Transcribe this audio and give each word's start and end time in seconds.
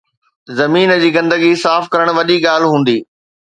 زمين 0.59 0.89
جي 1.01 1.09
گندگي 1.15 1.51
کي 1.53 1.61
صاف 1.65 1.83
ڪرڻ 1.93 2.07
وڏي 2.17 2.37
ڳالهه 2.45 2.69
هوندي 2.73 2.97